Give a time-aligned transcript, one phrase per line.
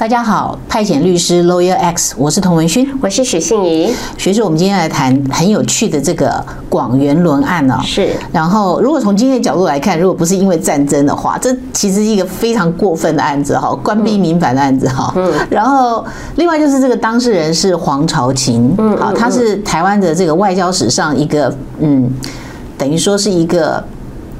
[0.00, 3.92] 大家好，派遣律师 Lawyer X，我是童文勋，我是许信怡。
[4.16, 6.32] 学士，我们今天来谈很有趣的这个
[6.68, 7.80] 广元轮案哦。
[7.82, 8.12] 是。
[8.30, 15.12] 然后，如果从今天的角度来看，如果不是因为战争的话，这其实是一个非常过分的案子哈，官逼民反的案子哈。
[15.16, 15.32] 嗯。
[15.50, 16.06] 然后，
[16.36, 22.08] 另外就是这个当事人是黄朝琴，嗯，好，他是台湾的这个外交史上一个嗯，
[22.78, 23.82] 等于说是一个。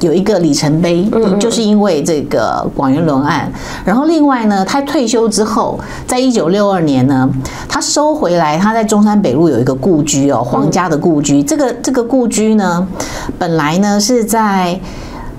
[0.01, 1.09] 有一个里程碑，
[1.39, 3.51] 就是因为这个广元轮案。
[3.85, 7.29] 然后另外呢，他退休之后，在一九六二年呢，
[7.69, 11.43] 他收回来，他在中山北路有一个故居哦，皇家的故居。
[11.43, 12.87] 这个这个故居呢，
[13.39, 14.79] 本来呢是在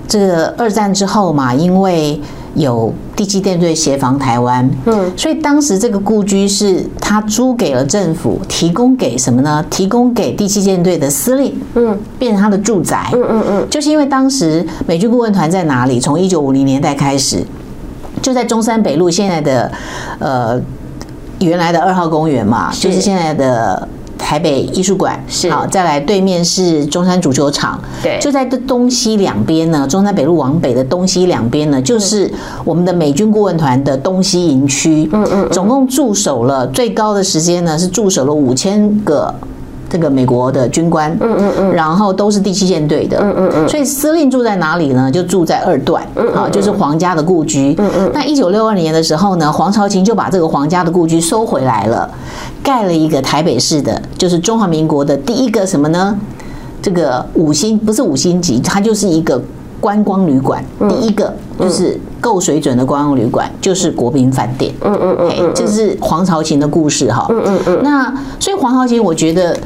[0.06, 2.20] 这个二战之后嘛，因为。
[2.54, 9.64] 有第七舰队协防台湾，嗯，所以当时这个故居是他租给了政府，提供给什么呢？
[9.70, 16.00] 提供给第七舰队的司令，嗯，变成他的住宅，嗯嗯嗯，就是因为当时美军顾问团在哪里？
[16.00, 17.44] 从一九五零年代开始，
[18.20, 19.72] 就在中山北路现在的
[20.18, 20.60] 呃
[21.38, 23.88] 原来的二号公园嘛，就是现在的。
[24.20, 29.86] 台北艺术馆是好，再来对面是中山足球场，对，就在这东西两边呢。
[29.88, 32.30] 中山北路往北的东西两边呢，就是
[32.64, 35.08] 我们的美军顾问团的东西营区。
[35.12, 39.34] 嗯嗯，总共驻守了最高的时间呢，是驻守了五千个。
[39.90, 45.10] 这个美国的军官，嗯嗯嗯，然后都是第七舰队的，嗯嗯嗯，所以司令住在哪里呢？
[45.10, 46.02] 就住在二段，
[46.34, 47.74] 啊，就是皇家的故居。
[47.78, 52.08] 嗯嗯，那一九六二年的时候呢，黄朝琴就把这个皇家的故居收回来了，
[52.62, 56.16] 盖了一个台北市的，就是中华民国的第一个什么呢？
[56.80, 59.38] 这个五星不是五星级，它就是一个。
[59.80, 64.72] 观光旅馆第一个就是够水准的观光旅馆，就是国宾饭店。
[64.80, 67.26] 嗯嗯嗯，这是黄朝琴的故事哈。
[67.30, 67.80] 嗯嗯嗯。
[67.82, 69.56] 那所以黄朝琴，我觉得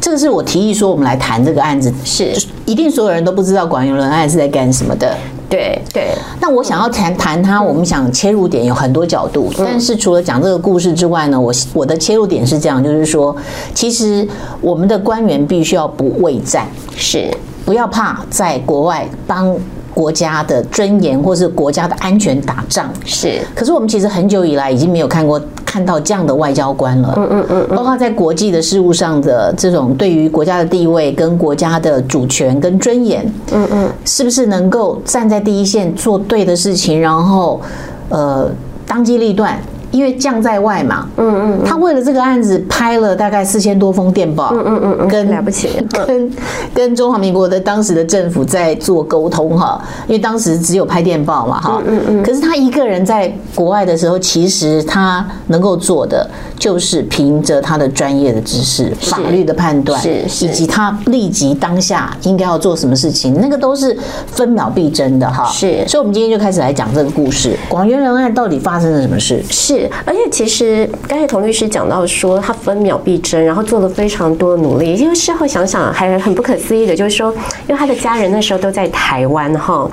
[0.00, 2.32] 这个是我提议说我们来谈这个案子，是
[2.66, 5.16] 一定所有人都不知道广源伦案是在干什么的。
[5.48, 6.08] 对对。
[6.40, 13.34] 那我想要谈谈他，我们想切入点有很多角度，但是除了讲这个故事之外呢，我我的切入点是这样，就是说，
[13.72, 14.26] 其实
[14.60, 17.30] 我们的官员必须要不畏战，是。
[17.64, 19.54] 不要怕在国外帮
[19.98, 23.40] 国家的尊严或是国家的安全打仗，是。
[23.52, 27.14] 可是我们其实很久以来已经没有看过看到这样的外交官了。
[27.16, 27.76] 嗯嗯嗯。
[27.76, 37.60] 包括在国际的事务上的这种对于国家的地位跟国家的主权跟尊严，嗯嗯，是不是能够站在第一线做对的事情，然后
[38.08, 38.48] 呃
[38.86, 39.60] 当机立断？
[39.98, 45.68] 因为将在外嘛，嗯嗯，他为了这个案子拍了大概四千多封电报，嗯嗯嗯，跟了不起，
[46.06, 46.32] 跟
[46.72, 63.96] 跟中华民国的当时的政府在做沟通哈，因为当时只有拍电报嘛哈，嗯嗯，可是他一个人在国外的时候，其实他能够做的就是凭着他的专业的知识、法律的判断，是以及他立即当下应该要做什么事情，那个都是
[64.26, 69.42] 分秒必争的哈，是，所以我们今天就开始来讲这个故事，广元人案到底发生了什么事？
[69.50, 69.88] 是。
[70.04, 74.94] 而且其实刚才童律师讲到说，他分秒必争，然后做了非常多的努力。
[74.94, 77.32] 因为事后想想还很不可思议的，就是说，
[77.68, 79.88] 因为他的家人那时候都在台湾哈，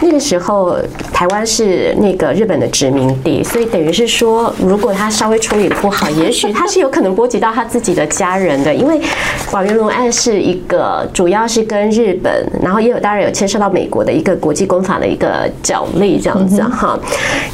[0.00, 0.76] 那个时候
[1.12, 8.74] 台湾是那个日本的殖民地，所以等于是说，如果他稍微处理不好，也许他是有可能波及到他自己的家人的。
[8.74, 9.00] 因为
[9.52, 16.98] 广元龙案是一个主要是跟日本，然后也有当然有牵涉到美国的一个国际公法的一个角力这样子哈。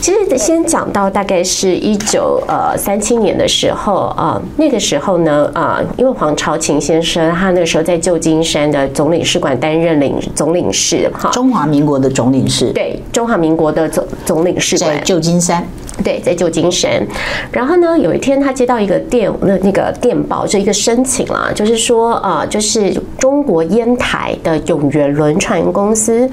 [0.00, 1.58] 其实先讲到大概是。
[1.58, 15.66] 是一九呃三七年的时候啊，那个时候呢啊，因为黄朝琴先生他那个时候在旧金山的总领事馆担任领总领事哈，中华民国的总领事，对，中华民国的总总领事馆在旧金山，
[16.04, 17.04] 对，在旧金山。
[17.50, 26.30] 然后呢，有一天天他接到一个电那那个电报，就一个申请啦，就是说呃，就是中国烟台的永源轮船公司，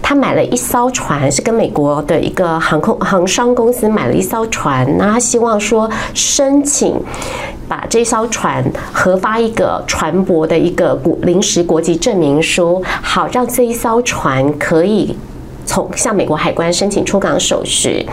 [0.00, 4.46] 他买了一艘船，是跟美国的一个航空航商公司买了一艘。
[4.52, 7.00] 船，那他希望说申请
[7.66, 15.16] 把这艘船核发一个船舶的一个国临时国籍证明书，好让这一艘船可以
[15.72, 18.06] 从向美国海关申请出港手续。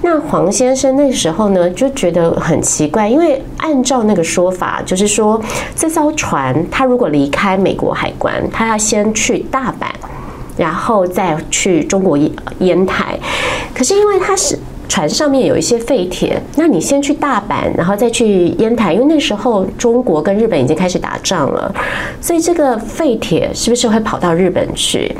[0.00, 5.38] 那黄先生那时候呢就觉得很奇怪，因为按照那个说法，就是说
[5.76, 9.88] 这艘船他如果离开美国海关，他要先去大阪，
[10.56, 12.16] 然后再去中国
[12.60, 13.18] 烟台。
[13.74, 14.58] 可是因为他是。
[14.88, 21.74] 船上面有一些废铁，那你先去大阪，然后再去烟台，因为那时候中国跟日本已经开始打仗了，
[22.20, 25.10] 所以这个废铁是不是会跑到日本去？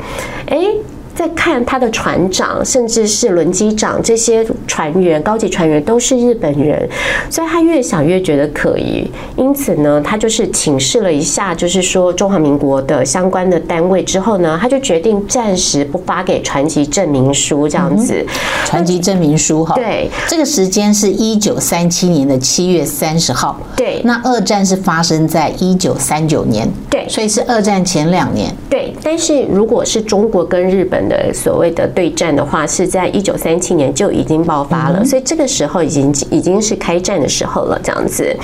[0.45, 0.75] 诶，
[1.15, 6.89] 在看他的船长，甚至是轮机长这些船员、高级船员都是日本人，
[7.29, 9.09] 所以他越想越觉得可疑。
[9.37, 18.25] 因此呢，他就是请示了一下，就是说中华民国的相关的单位之后呢，他就决定暂时不发给船籍证明书这样子。
[18.65, 23.59] 船籍证明书哈，对，这个时间是一九三七年的七月三十号。
[23.75, 26.67] 对，那二战是发生在一九三九年。
[26.89, 28.53] 对，所以是二战前两年。
[28.69, 38.35] 对，但是如果是中国跟日本的所谓的对战的话，是在一九三七年就已经爆发了，嗯、所以这个时候已经已经是开战的时候了，这样子。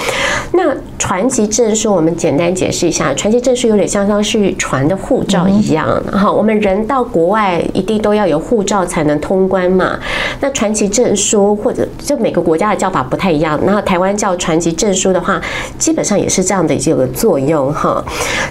[0.54, 5.88] 那船籍证书，我们简单解释一下，船籍证书有点相当是船的护照一样。
[6.12, 9.98] 好、嗯，我们人到国外一定都要有护照才能通关嘛。
[10.42, 15.42] 那船籍证书或者就每个国家的叫法不太一样，然后台湾叫船籍证书的话，
[15.78, 18.04] 基本上也是这样的一个作用哈。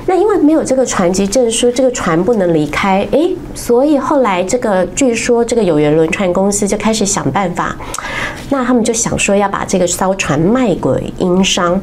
[0.07, 7.77] 那因为没有这个船籍证书，这个船不能离开，诶，所以后来这个据说这个有缘轮船公司就开始想办法，
[8.51, 11.81] 那他们就想说要把这个艘船卖给英商。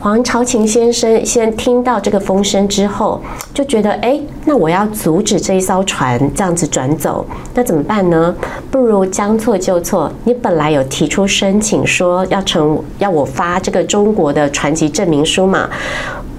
[0.00, 3.18] 黄朝琴先生先听到这个风声之后，
[3.54, 8.34] 就觉得，哎，那我要阻止这一艘船这样子转走，那怎么办呢？
[8.70, 15.70] 不如将错就错，你本来有提出申请说要成要我发这个中国的船籍证明书嘛，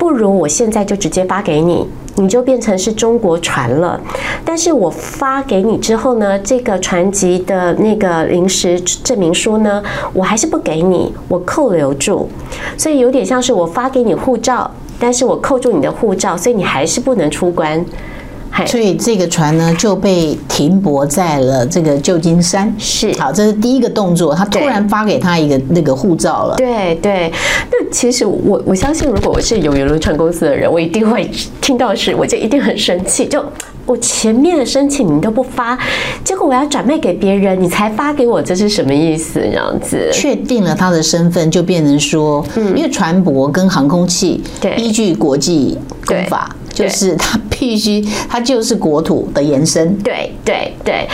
[0.05, 1.83] 不如我现在就直接发给你。
[2.17, 3.99] 你就变成是中国船了，
[4.45, 12.29] 但是我发给你之后呢，这个船籍的那个临时证明书呢，我还是不给你，我扣留住，
[12.77, 14.69] 所以有点像是我发给你护照，
[14.99, 17.83] 但是我扣住你的护照，所以你还是不能出关。
[18.65, 22.73] 所以这个船呢就被停泊在了这个旧金山。
[22.77, 24.33] 是，好，这是第一个动作。
[24.35, 26.55] 他突然发给他一个那个护照了。
[26.55, 27.31] 对对。
[27.71, 31.29] 那其实我我相信，如果我是有游轮船公司的人，我一定会
[31.59, 33.25] 听到是，我就一定很生气。
[33.25, 33.43] 就
[33.85, 35.77] 我前面的申请你都不发，
[36.23, 39.39] 结果我要转卖给别人，你才发给我，这是什么意思？
[39.39, 40.09] 这样子。
[40.13, 46.55] 确定了他的身份，就变成说，嗯因为船舶跟航空器，对，依据国际公法。
[46.75, 49.98] 就是它必须，它就是国土的延伸。
[50.00, 51.07] 对对对，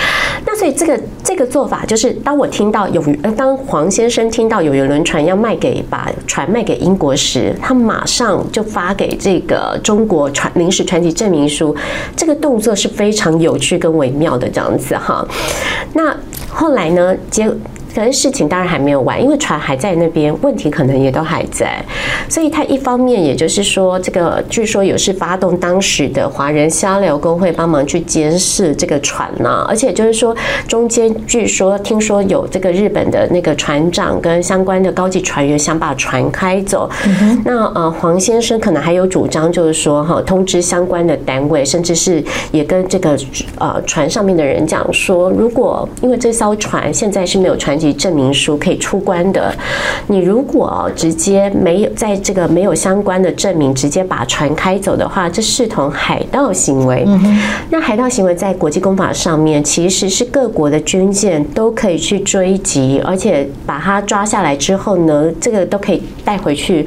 [0.46, 11.76] 那所以这个这个做法就是，当我听到有呃，当黄先生听到有游轮船要卖给把船卖给英国时，他马上就发给这个中国船临时船籍证明书。
[12.18, 15.24] 这个动作是非常有趣跟微妙的这样子哈。
[15.94, 16.14] 那
[16.50, 17.48] 后来呢，结。
[17.94, 21.84] 可是事情当然还没有完，因为船还在那边，问题可能也都还在，
[22.30, 30.34] 所以他一方面也就是说，这个据说有是发动当时的华人协流工会帮忙去监视这个船呢、啊，而且就是说
[30.68, 43.18] 中间据说听说有这个日本的那个船长跟相关的高级船员想把船开走，嗯、那呃黄先生可能还有主张，就是说哈通知相关的单位，甚至是也跟这个
[43.58, 47.81] 呃船上面的人讲说，如果因为这艘船现在是没有船。
[47.94, 49.56] 证明书可以出关的，
[50.08, 57.08] 你如果直接没有在这个没有相关的证明，直接把船开走的话，这视同海盗行为。
[57.70, 66.86] 那海盗行为在国际公法上面，其实是各国的军舰都可以去追击，而且把它抓下来之后呢，这个都可以带回去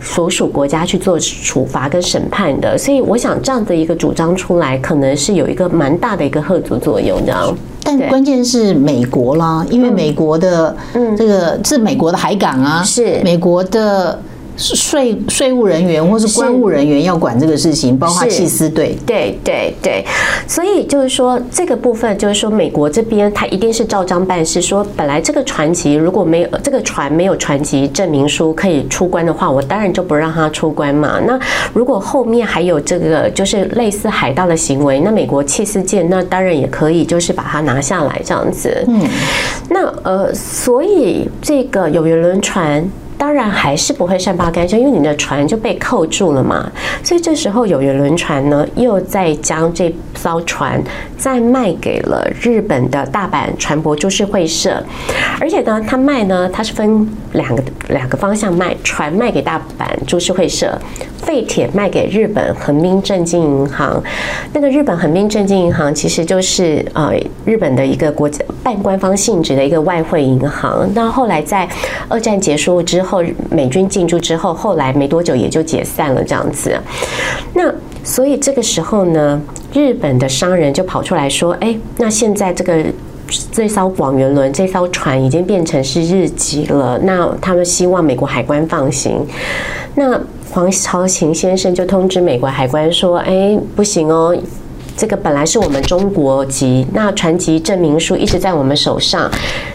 [0.00, 2.76] 所属国家去做处罚跟审判的。
[2.76, 7.54] 所以，我想这样的一个主张出来，可能是有一个蛮大的一个贺阻作用的。
[7.86, 10.76] 但关键是美国啦，因为美国的
[11.16, 13.20] 这个是美国的海港啊，是。
[13.22, 14.20] 美国的。
[14.56, 18.96] 税税务人员或是公务人员要管这个事情，包括弃私队。
[19.06, 20.04] 对对对，
[20.48, 24.62] 所以就是说这个部分，就是说美国这边他一定是照章办事。
[24.62, 31.20] 说本来这个船籍如果没有这个船没有船籍证明书可以出关的话，我当然就不让他出关嘛。
[31.26, 31.38] 那
[31.72, 38.84] 如果后面还有这个就是类似海盗的行为，那美国弃私舰那当然也可以就是把它拿下来这样子。
[38.88, 39.00] 嗯，
[39.68, 42.88] 那呃，所以这个有缘轮船。
[43.18, 46.70] 当然还是不会善罢甘休，因为你的船就被扣住了嘛。
[47.02, 50.82] 所以这时候有缘轮船呢，又再将这艘船
[51.16, 54.82] 再卖给了日本的大阪船舶株式会社，
[55.40, 60.78] 而且呢，他卖呢，他是分两个两个方向卖，船卖给大阪株式会社，
[61.22, 64.02] 废铁卖给日本横滨正金银行。
[64.52, 67.12] 那个日本横滨正金银行其实就是呃
[67.46, 70.86] 日本的一个国家半官方性质的一个外汇银行。
[70.94, 71.66] 那后来在
[72.08, 73.05] 二战结束之。
[73.06, 76.76] 后美军进驻之后，后来没多久也就解散了，这样子。
[77.54, 77.72] 那
[78.04, 79.40] 所以这个时候呢，
[79.72, 82.84] 日本的商人就跑出来说：“哎，那现在这个
[83.50, 89.26] 这艘广元轮这艘船已经变成是日籍了，那他们希望美国海关放行。”
[89.96, 90.20] 那
[90.50, 94.36] 黄朝琴先生就通知美国海关说：“哎，不行哦。”
[94.96, 99.30] 这个本来是我们中国籍，那船籍证明书一直在我们手上，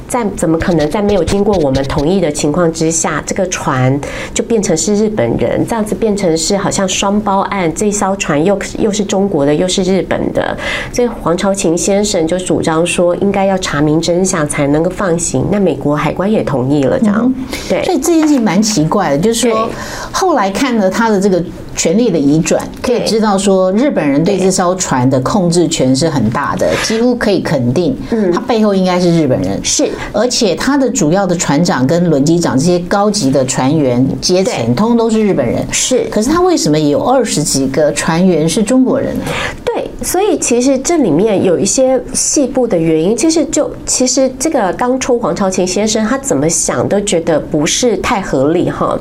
[0.07, 3.99] 在怎么可能在没有经过我们同意的情况之下，这个船
[4.33, 10.57] 就变成是日本人，这样子变成是好像双包案，这艘船又又是中国的，又是日本的，
[10.91, 15.45] 所以黄朝琴先生就主张说，应该要查明真相才能够放行。
[15.51, 19.69] 那美国海关也同意了，这样、嗯、对，所以这件事情蛮奇怪的，就是说
[20.11, 21.43] 后来看了他的这个。
[21.75, 36.05] 权力的移转，可以知道说，日本人对这艘船的控制权是很大的，几乎可以肯定，嗯，他背后应该是日本人，是，而且他的主要的船长跟轮机长这些高级的船员阶层，通通都是日本人，是。
[36.11, 39.25] 可是他为什么也有二十几个船员是中国人呢？
[39.73, 48.99] 对，所以其实这里面有一些细部的原因，其实就其实这个当初黄朝琴先生他怎么想都觉得不是太合理哈。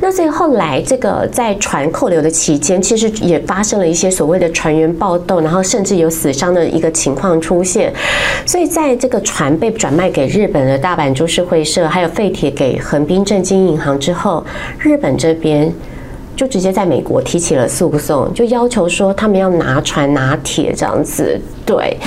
[0.00, 7.90] 那所以后来这个在船扣留的期间，其实也发生了一些所谓的船员暴动，然后甚至有死伤的一个情况出现。
[8.44, 14.44] 所以在这个船被转卖给日本的大阪株式会社，还有废铁给横滨正金银行之后，
[14.78, 15.72] 日本这边。
[16.40, 21.38] 就直接在美国提起了诉讼，就要求说他们要拿船拿铁这样子。
[21.66, 21.98] 对，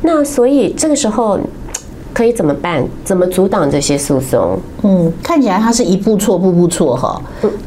[0.00, 1.38] 那所以这个时候
[2.14, 2.82] 可以怎么办？
[3.04, 4.56] 怎么阻挡这些诉讼？
[4.84, 7.20] 嗯，看起来他是一步错步步错哈。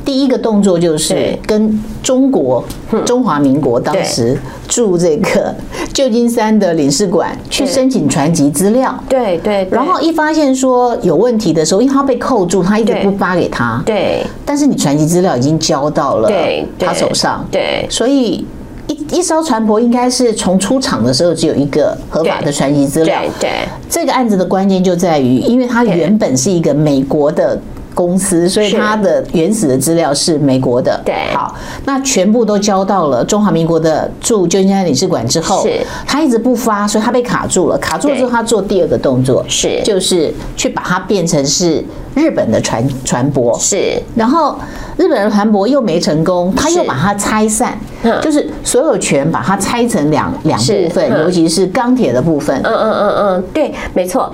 [0.06, 2.63] 第一个动作就是跟中国
[3.06, 4.38] 中华民国当时
[4.68, 5.54] 驻这个
[5.94, 8.98] 旧金山的领事馆去申请传籍资料。
[9.10, 9.68] 对对。
[9.70, 13.82] 然后一发现说有问题的时候，因为他被扣住，他一直不发给他。
[13.86, 14.25] 对。
[14.46, 16.32] 但是你传籍资料已经交到了
[16.80, 17.46] 他手上。
[17.51, 17.86] 对。
[17.89, 18.46] 所以
[18.88, 23.22] 一一艘船舶应该是从出厂的时候只有一个合法的船籍资料。
[23.39, 23.50] 对。
[23.89, 27.60] 这个案子的关键就在于，因为它原本是一个美国的。
[27.98, 31.01] 公司，所以它的原始的资料是美国的。
[31.03, 37.77] 对，好，那全部都交到了中华民国的驻旧金山领事馆之后，是，他一直不发，所以他被卡住了。
[37.79, 43.60] 卡住了之后，他做第二个动作是，就是去把它变成是日本的船船舶。
[43.60, 44.56] 是，然后
[44.98, 47.77] 日本的船舶又没成功，他又把它拆散，
[48.22, 52.60] 就是所有权把它拆成两两部分，尤其是钢铁的部分。
[52.63, 54.32] 嗯嗯嗯嗯，对，没错。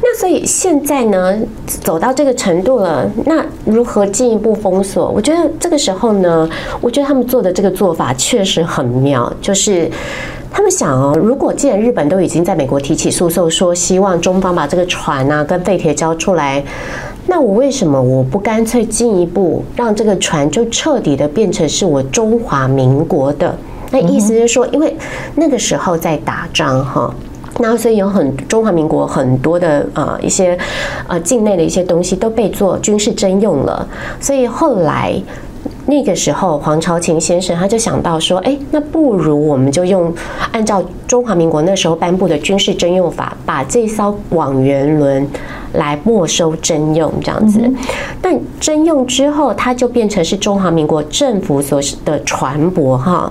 [0.00, 3.04] 那所以现在呢，走到这个程度了。
[3.26, 5.10] 那如何进一步封锁？
[5.10, 6.48] 我觉得这个时候呢，
[6.80, 9.90] 我觉得他们做的这个做法确实很妙，就是
[10.50, 16.62] 他们想哦，如果既然日本都已经在美国提起诉讼，说希望中方把这个船啊跟废铁交出来，
[17.26, 23.56] 那我为什么我不干脆进一步让这个船就彻底的变成是我中华民国的？
[23.90, 24.96] 那意思是说，因为
[25.34, 27.14] 那个时候在打仗哈。
[27.60, 30.58] 那所以有很中华民国很多的呃一些
[31.06, 33.86] 呃境内的一些东西都被做军事征用了，
[34.20, 35.14] 所以后来
[35.86, 40.12] 那个时候黄朝琴先生他就想到说，哎，那不如我们就用
[40.52, 45.26] 按照中华民国那时候颁布的军事征用法，把这艘广元轮
[45.74, 47.60] 来没收征用这样子。
[48.22, 53.30] 但征用之后，它就变成是中华民国政府所的船舶哈。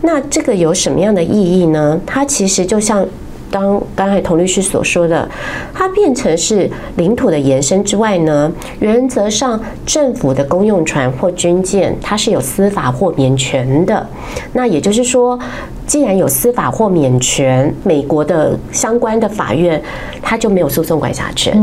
[0.00, 2.00] 那这个有什么样的意义呢？
[2.04, 3.06] 它其实就像。
[3.52, 5.28] 当刚才童律师所说的，
[5.72, 14.04] 它变成是领土的延伸之外呢，原则上政府的公用船或军舰，它是有司法豁免权的。
[14.54, 15.38] 那也就是说，
[15.92, 19.78] 既然有司法豁免权，美国的相关的法院
[20.22, 21.54] 他就没有诉讼管辖权。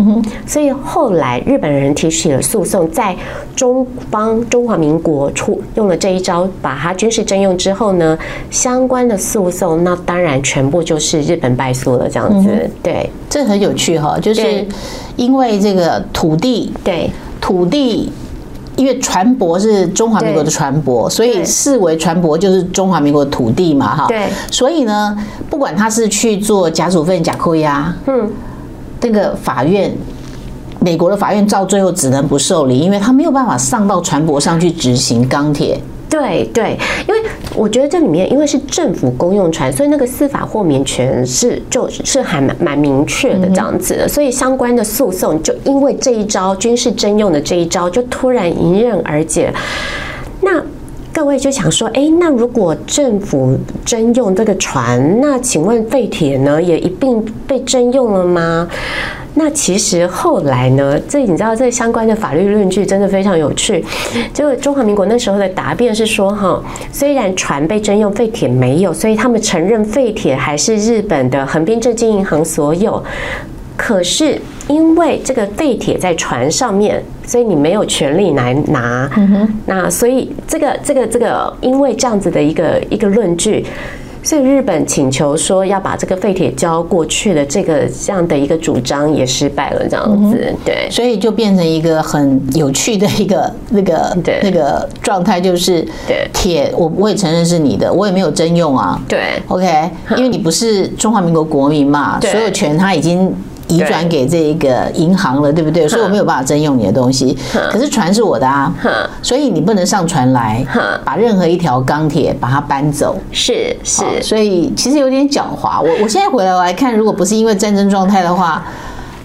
[0.46, 3.16] 所以后来日本人提起了诉讼，在
[3.56, 8.16] 中方中华民国出用了这一招，把它军事征用之后呢，
[8.52, 12.08] 相关的诉讼那当然全部就是日本败诉了。
[12.08, 14.64] 这样子，对，这很有趣哈，就是
[15.16, 17.10] 因为这个土地，对
[17.42, 18.12] 土地。
[18.80, 24.08] 因为船舶是中华民国的船舶，所以视为船舶就是中华民国的土地嘛，哈。
[24.08, 24.30] 对。
[24.50, 25.18] 所以呢，
[25.50, 28.32] 不管他是去做假处分、假扣押，嗯，
[29.02, 29.94] 这个法院，
[30.80, 35.78] 美国的法院到最后只能不受理，因为他没有办法上到船舶上去执行钢铁。
[36.10, 36.76] 对对，
[37.08, 37.22] 因为
[37.56, 49.54] 我觉得这里面因为是政府公用船，所以那个司法豁免权是就是还蛮蛮明确的这样子的，所以相关的诉讼就因为这一招军事征用的这一招就突然迎刃而解。
[50.42, 50.60] 那
[51.14, 58.68] 各位就想说，哎，那如果政府征用这个船，那请问废铁呢也一并被征用了吗？
[59.36, 63.84] 那其实后来呢，这你知道，这相关的法律论据真的非常有趣。
[64.34, 73.02] 就中华民国那时候的答辩是说，哈，虽然船被征用，废铁没有，所以他们承认废铁还是日本的横滨正金银行所有。
[73.78, 79.10] 可是因为这个废铁在船上面，所以你没有权利来拿。
[79.68, 83.66] 那所以这个这个这个，因为这样子的一个一个论据。
[84.24, 103.34] 所以日本请求说要把这个废铁交过去的这个这样的一个主张也失败了，这样子，对，所以就变成一个很有趣的一个 那个那个状态，就是对铁，我我也承认是你的，我也没有征用啊，对，OK，因为你不是中华民国国民嘛，所有权他已经。
[103.70, 105.88] 移转给这个银行了，对不对？
[105.88, 107.38] 所以我没有办法征用你的东西。
[107.72, 108.74] 可是船是我的啊，
[109.22, 110.66] 所以你不能上船来，
[111.06, 113.18] 把任何一条钢铁把它搬走。
[113.32, 115.82] 是是，所以其实有点狡猾。
[115.82, 118.66] 我我现在回来我来看，如果不是因为战争状态的话，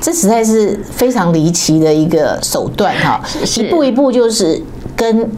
[0.01, 3.21] 这实在是非常离奇的一个手段哈，
[3.57, 4.63] 一步一步就是
[4.95, 5.29] 跟。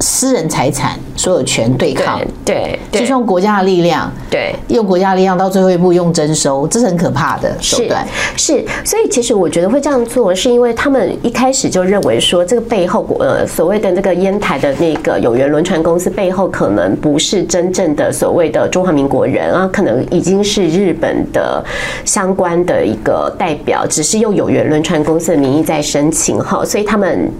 [0.00, 8.06] 私人财产所有权对抗，对，就是用国家的力量，对，用国家的力量到最后一步用征收，这是很可怕的手段。
[8.36, 21.64] 是，是，所以其实我觉得会这样做，是因为他们一开始就认为说，这个背后呃所谓的那个烟台的那个有源轮船公司背后可能不是真正的所谓的中华民国人啊，可能已经是日本的
[22.04, 27.30] 相关的一个代表，只是用有源轮船公司的名义在申请哈，所以他们。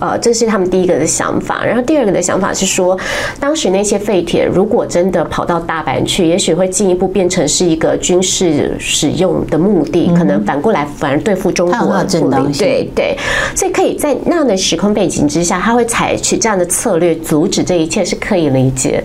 [0.00, 2.98] 呃，这是他们第一个的想法，然后第二个的想法是说，
[3.38, 12.52] 当时那些废铁如果真的跑到大阪去，也许会进一步变成是一个军事使用的目的，可能反过来反而对付中国的不利。
[12.58, 13.16] 对对，
[13.54, 19.04] 所以可以在那样的时空背景之下，他会采取这样的策略阻止这一切是可以理解。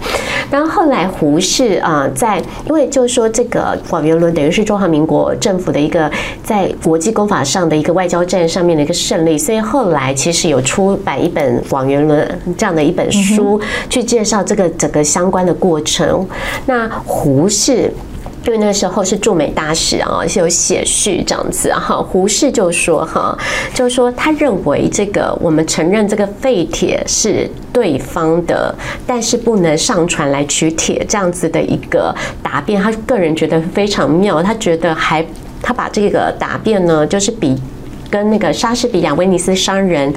[0.50, 6.10] 然后后来胡适啊，在因为就是说这个广元轮等于是中华民国政府的一个
[6.44, 10.78] 在国际公法上的一个外交战上面的一个胜利，所以后来其实有出。
[10.78, 12.22] 出版一本《广元轮》
[12.56, 16.28] 这样的一本书，去介绍这个整个相关的过程。
[16.66, 17.92] 那胡适，
[18.46, 22.02] 因为那时候是驻美大使啊，是有写序这样子哈。
[22.02, 23.38] 胡适就说哈，
[23.74, 28.74] 就说他认为这个我们承认这个废铁是对方的，
[29.06, 34.42] 但是不能上船来取铁这样子的一个答辩，他个人觉得非常妙。
[34.42, 35.26] 他觉得还
[35.62, 37.56] 他把这个答辩呢，就是比。
[38.10, 40.14] 跟那个莎士比亚威尼斯商人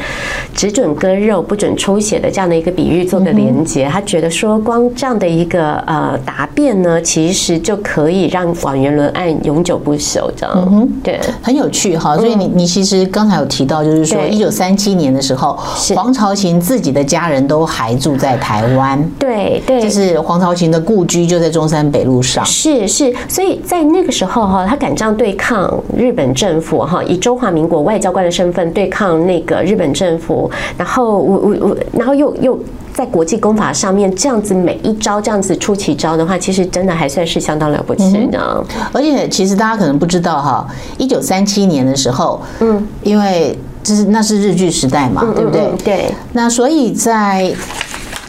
[0.55, 10.55] 只准割肉不准抽血的这样的一个比喻做个连接，他觉得说光这样的一个呃答辩呢，其实就可以让广元轮案永久不朽，这样。
[10.57, 12.17] 嗯哼，对，很有趣哈。
[12.17, 15.59] 所以你你其实刚才有提到，就是说一九三七年的时候，
[15.95, 22.45] 黄朝琴自己的家人都还住在台湾，对对，就是黄朝琴的故居就在中山北路上。
[22.45, 32.59] 是是，所以在那个时候哈，他敢这样对抗日本政府哈，以中华民国外交官的身份对抗那个日本政府，然后我我我，然后又又
[32.93, 38.65] 在国际公法上面这样子每一招这样子出奇招的话，其实真的还算是相当了不起的。
[38.93, 40.67] 而且其实大家可能不知道哈，
[40.99, 45.71] 一九三七年的时候，嗯，因为这是那是日据时代嘛，对不对？
[45.85, 46.15] 对。
[46.33, 47.53] 那所以在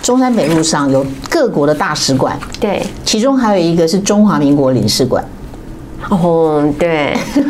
[0.01, 5.23] 中山北路上有各国的大使馆，对，其中还有一个是中华民国领事馆。
[6.09, 7.15] 哦，对，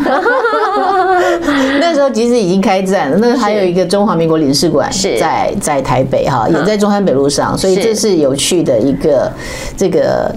[2.11, 3.17] 其实已经开战了。
[3.17, 9.31] 那还有一个中华民国领事馆在在台北哈，也在中山北路上，所以这是有趣的一个
[9.77, 10.29] 这个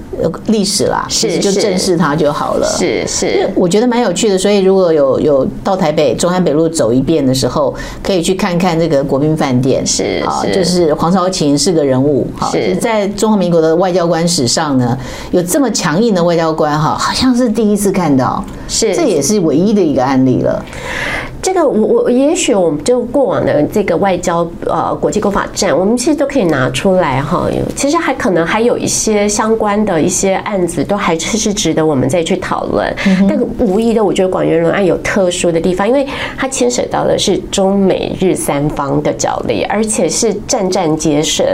[0.46, 1.04] 历史啦。
[1.08, 2.66] 是，就正视它就好了。
[2.78, 4.38] 是是，我觉得蛮有趣的。
[4.38, 9.84] 所以如果有有到台北中山北路走一遍的时候，可以去看看这个国宾饭店。
[9.84, 14.96] 是啊，就是黄朝琴是个人物哈，是在中华民国的外交官史上呢，
[15.32, 18.04] 有这么强硬的外交官哈，好像是第一次看。
[18.04, 20.62] 看到是，这也是唯一的一个案例了。
[21.44, 27.46] 这个我我也许我们就过往的这个外交呃国际公法战，我们其实都可以拿出来哈。
[27.76, 32.90] 其实还可能还有一些相关的一些案子，都还是是值得我们再去讨论。
[33.28, 36.06] 但无疑的，我觉得广元轮案有特殊的地方，因为
[36.38, 41.46] 它牵涉到的是中美日三方的角力，而且是战战皆胜。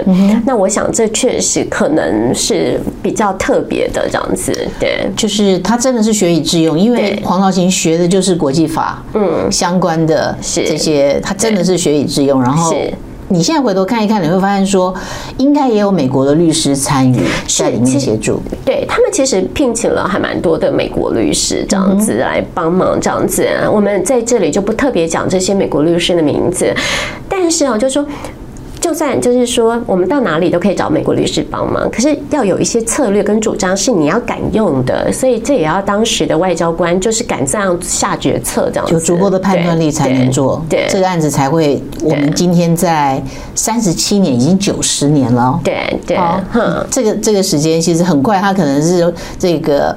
[0.46, 4.52] 那我想这确实可能是比较特别的这样子。
[4.78, 9.79] 对，就是他真的是学以致用，因为黄朝琴学的就是国际法，嗯，相。
[9.80, 12.42] 关的这些，他真的是学以致用。
[12.42, 12.72] 然后
[13.28, 14.94] 你现在回头看一看，你会发现说，
[15.38, 17.16] 应该也有美国的律师参与
[17.48, 18.42] 在里面协助。
[18.64, 23.48] 对，他们其实聘请了还蛮多的美国律师这样子来帮忙，这样子。
[23.72, 26.74] 我们在这里就不特别讲这些美国律师的名字，
[27.28, 28.04] 但是啊，就是说。
[28.80, 41.80] 就算就是说，我们到哪里都可以找美国律师帮忙，可是要有一些策略跟主张是你要敢用的，所以这也要当时的外交官就是敢这样下决策，这样有足够的判断力才能做，对，这个案子才会。
[42.02, 43.22] 我们今天在
[43.54, 46.18] 三十七年，已经九十年了，对对，
[46.90, 49.94] 这个这个时间其实很快，它可能是这个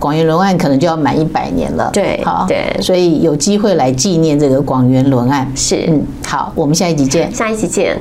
[0.00, 7.96] 广元轮案可能就要满一百年了，对，好，对，所以有机会来纪念这个广元轮案，是，嗯，好，我们下一集见，下一集见。